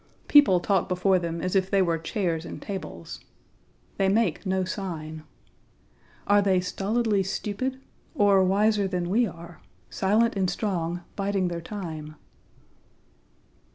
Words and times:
People 0.27 0.59
talk 0.59 0.89
before 0.89 1.19
them 1.19 1.41
as 1.43 1.55
if 1.55 1.69
they 1.69 1.79
were 1.79 1.99
chairs 1.99 2.43
and 2.43 2.59
tables. 2.59 3.19
They 3.97 4.09
make 4.09 4.47
no 4.47 4.63
sign. 4.63 5.25
Are 6.25 6.41
they 6.41 6.59
stolidly 6.59 7.21
stupid? 7.21 7.79
or 8.15 8.43
wiser 8.43 8.87
than 8.87 9.11
we 9.11 9.27
are; 9.27 9.61
silent 9.91 10.35
and 10.35 10.49
strong, 10.49 11.01
biding 11.15 11.49
their 11.49 11.61
time? 11.61 12.15